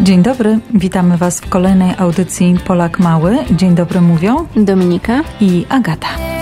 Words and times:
Dzień 0.00 0.22
dobry, 0.22 0.58
witamy 0.74 1.16
Was 1.16 1.40
w 1.40 1.48
kolejnej 1.48 1.94
audycji 1.98 2.56
Polak 2.66 2.98
Mały. 2.98 3.38
Dzień 3.50 3.74
dobry 3.74 4.00
mówią 4.00 4.46
Dominika 4.56 5.22
i 5.40 5.66
Agata. 5.68 6.33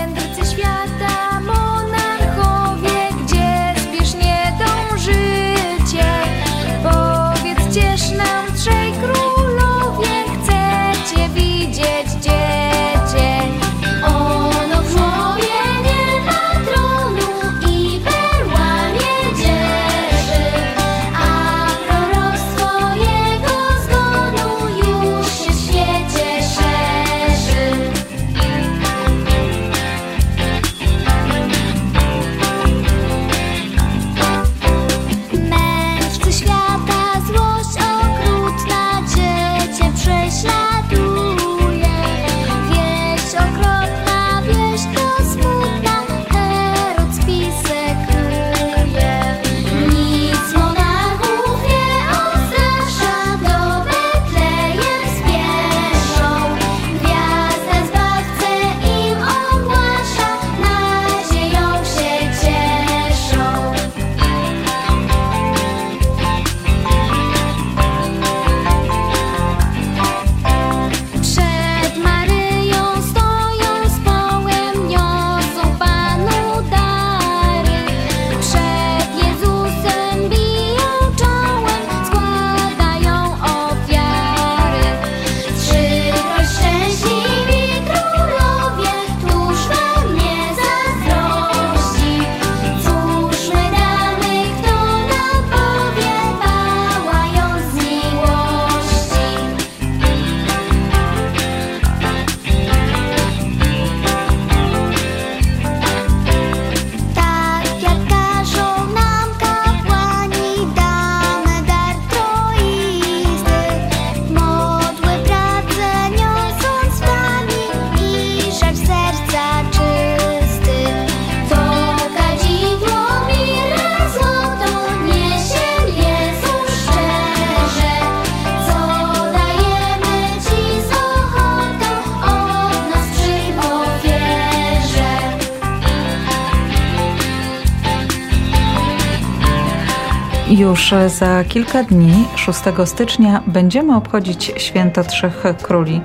Już 140.57 140.93
za 141.07 141.43
kilka 141.43 141.83
dni, 141.83 142.25
6 142.35 142.59
stycznia, 142.85 143.43
będziemy 143.47 143.95
obchodzić 143.95 144.51
święto 144.57 145.03
Trzech 145.03 145.43
Króli. 145.61 146.01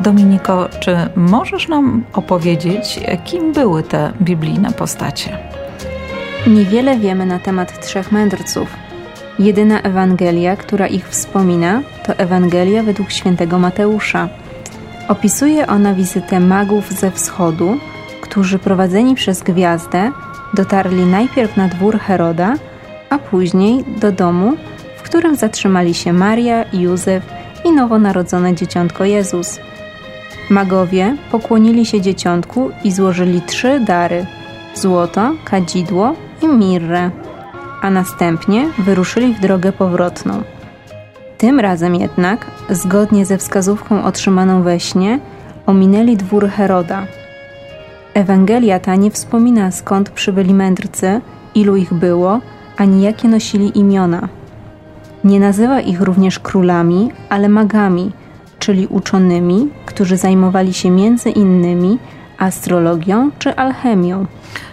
Dominiko, 0.00 0.68
czy 0.80 0.96
możesz 1.16 1.68
nam 1.68 2.04
opowiedzieć, 2.12 3.00
kim 3.24 3.52
były 3.52 3.82
te 3.82 4.12
biblijne 4.22 4.72
postacie? 4.72 5.38
Niewiele 6.46 6.98
wiemy 6.98 7.26
na 7.26 7.38
temat 7.38 7.86
trzech 7.86 8.12
mędrców. 8.12 8.68
Jedyna 9.38 9.80
Ewangelia, 9.80 10.56
która 10.56 10.86
ich 10.86 11.08
wspomina, 11.08 11.82
to 12.06 12.12
Ewangelia 12.12 12.82
według 12.82 13.10
świętego 13.10 13.58
Mateusza. 13.58 14.28
Opisuje 15.08 15.66
ona 15.66 15.94
wizytę 15.94 16.40
magów 16.40 16.92
ze 16.92 17.10
wschodu, 17.10 17.78
którzy 18.20 18.58
prowadzeni 18.58 19.14
przez 19.14 19.42
gwiazdę 19.42 20.12
dotarli 20.54 21.06
najpierw 21.06 21.56
na 21.56 21.68
dwór 21.68 21.98
Heroda, 21.98 22.54
a 23.10 23.18
później 23.18 23.84
do 24.00 24.12
domu, 24.12 24.56
w 24.96 25.02
którym 25.02 25.36
zatrzymali 25.36 25.94
się 25.94 26.12
Maria, 26.12 26.64
Józef 26.72 27.22
i 27.64 27.72
nowonarodzone 27.72 28.54
dzieciątko 28.54 29.04
Jezus. 29.04 29.60
Magowie 30.50 31.16
pokłonili 31.30 31.86
się 31.86 32.00
dzieciątku 32.00 32.70
i 32.84 32.92
złożyli 32.92 33.42
trzy 33.42 33.80
dary: 33.80 34.26
złoto, 34.74 35.34
kadzidło 35.44 36.14
i 36.42 36.48
mirrę, 36.48 37.10
a 37.82 37.90
następnie 37.90 38.68
wyruszyli 38.78 39.34
w 39.34 39.40
drogę 39.40 39.72
powrotną. 39.72 40.42
Tym 41.38 41.60
razem 41.60 41.94
jednak, 41.94 42.46
zgodnie 42.70 43.26
ze 43.26 43.38
wskazówką 43.38 44.04
otrzymaną 44.04 44.62
we 44.62 44.80
śnie, 44.80 45.20
ominęli 45.66 46.16
dwór 46.16 46.48
Heroda. 46.48 47.06
Ewangelia 48.14 48.78
ta 48.78 48.96
nie 48.96 49.10
wspomina 49.10 49.70
skąd 49.70 50.10
przybyli 50.10 50.54
mędrcy, 50.54 51.20
ilu 51.54 51.76
ich 51.76 51.94
było, 51.94 52.40
ani 52.78 53.02
jakie 53.02 53.28
nosili 53.28 53.78
imiona. 53.78 54.28
Nie 55.24 55.40
nazywa 55.40 55.80
ich 55.80 56.00
również 56.00 56.38
królami, 56.38 57.12
ale 57.28 57.48
magami, 57.48 58.12
czyli 58.58 58.86
uczonymi, 58.86 59.68
którzy 59.86 60.16
zajmowali 60.16 60.74
się 60.74 60.90
między 60.90 61.30
innymi 61.30 61.98
astrologią 62.38 63.30
czy 63.38 63.56
alchemią. 63.56 64.26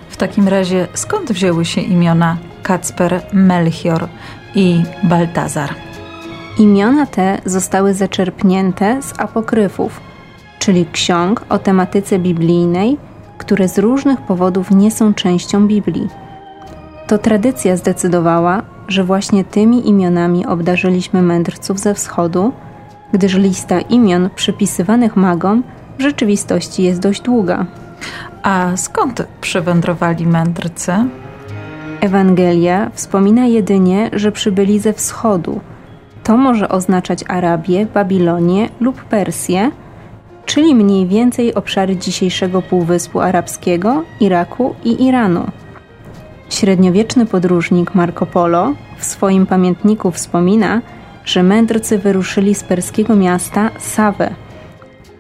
W 0.10 0.18
takim 0.18 0.48
razie 0.48 0.88
skąd 0.94 1.32
wzięły 1.32 1.66
się 1.66 1.82
imiona 1.82 2.38
Kacper, 2.64 3.22
Melchior 3.34 4.08
i 4.56 4.84
Baltazar? 5.04 5.70
Imiona 6.60 7.06
te 7.06 7.42
zostały 7.46 7.94
zaczerpnięte 7.94 9.02
z 9.02 9.20
apokryfów, 9.20 10.02
czyli 10.60 10.86
ksiąg 10.92 11.46
o 11.50 11.60
tematyce 11.60 12.20
biblijnej, 12.20 12.98
które 13.38 13.68
z 13.68 13.78
różnych 13.78 14.22
powodów 14.22 14.72
nie 14.72 14.92
są 14.92 15.14
częścią 15.14 15.68
Biblii. 15.68 16.25
To 17.08 17.18
tradycja 17.18 17.78
zdecydowała, 17.78 18.62
że 18.88 19.04
właśnie 19.04 19.44
tymi 19.44 19.90
imionami 19.90 20.46
obdarzyliśmy 20.46 21.22
mędrców 21.22 21.80
ze 21.80 21.94
wschodu, 21.94 22.54
gdyż 23.14 23.34
lista 23.34 23.80
imion 23.80 24.30
przypisywanych 24.36 25.16
magom 25.16 25.64
w 25.98 26.02
rzeczywistości 26.02 26.84
jest 26.84 27.00
dość 27.00 27.22
długa. 27.22 27.66
A 28.44 28.78
skąd 28.78 29.28
przywędrowali 29.42 30.28
mędrcy? 30.28 30.94
Ewangelia 32.02 32.92
wspomina 32.94 33.46
jedynie, 33.46 34.10
że 34.14 34.32
przybyli 34.32 34.80
ze 34.80 34.94
wschodu. 34.94 35.60
To 36.24 36.38
może 36.38 36.70
oznaczać 36.70 37.24
Arabię, 37.28 37.86
Babilonię 37.94 38.70
lub 38.80 39.04
Persję, 39.04 39.72
czyli 40.46 40.76
mniej 40.76 41.08
więcej 41.08 41.54
obszary 41.54 41.96
dzisiejszego 41.96 42.62
Półwyspu 42.62 43.20
Arabskiego, 43.20 44.04
Iraku 44.20 44.76
i 44.84 45.04
Iranu. 45.04 45.46
Średniowieczny 46.50 47.26
podróżnik 47.26 47.96
Marco 47.96 48.26
Polo 48.26 48.74
w 48.98 49.06
swoim 49.06 49.46
pamiętniku 49.46 50.12
wspomina, 50.12 50.82
że 51.26 51.44
mędrcy 51.44 51.98
wyruszyli 51.98 52.56
z 52.56 52.64
perskiego 52.64 53.16
miasta 53.16 53.72
Sawę. 53.80 54.36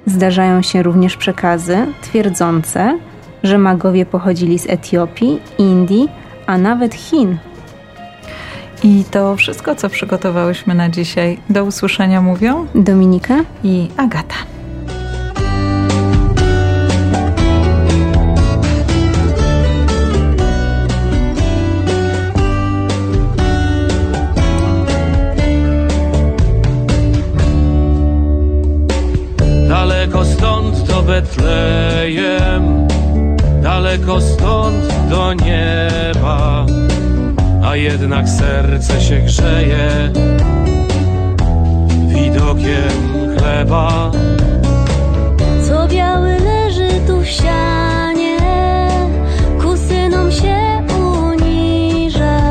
Zdarzają 0.05 0.61
się 0.61 0.83
również 0.83 1.17
przekazy 1.17 1.87
twierdzące, 2.01 2.99
że 3.43 3.57
magowie 3.57 4.05
pochodzili 4.05 4.59
z 4.59 4.69
Etiopii, 4.69 5.39
Indii, 5.57 6.09
a 6.45 6.57
nawet 6.57 6.93
Chin. 6.95 7.37
I 8.83 9.03
to 9.11 9.35
wszystko, 9.35 9.75
co 9.75 9.89
przygotowałyśmy 9.89 10.75
na 10.75 10.89
dzisiaj. 10.89 11.39
Do 11.49 11.63
usłyszenia 11.63 12.21
mówią 12.21 12.67
Dominika 12.75 13.35
i 13.63 13.87
Agata. 13.97 14.35
Betlejem, 31.15 32.87
daleko 33.63 34.21
stąd 34.21 34.83
do 35.09 35.33
nieba, 35.33 36.65
a 37.63 37.75
jednak 37.75 38.29
serce 38.29 39.01
się 39.01 39.19
grzeje 39.19 40.11
widokiem 42.07 42.91
chleba. 43.37 44.11
Co 45.67 45.87
biały 45.87 46.37
leży 46.39 46.89
tu 47.07 47.21
w 47.21 47.27
sianie, 47.27 48.37
ku 49.61 49.77
synom 49.77 50.31
się 50.31 50.83
uniża, 51.23 52.41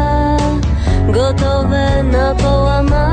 gotowe 1.12 2.02
na 2.02 2.34
połamanie 2.34 3.03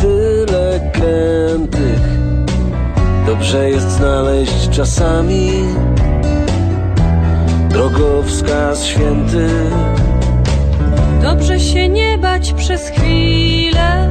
tyle 0.00 0.90
krętych. 0.92 2.00
Dobrze 3.26 3.70
jest 3.70 3.90
znaleźć 3.90 4.68
czasami 4.70 5.50
drogowskaz 7.68 8.84
święty. 8.84 9.48
Dobrze 11.22 11.60
się 11.60 11.88
nie 11.88 12.18
bać 12.18 12.52
przez 12.52 12.88
chwilę, 12.88 14.10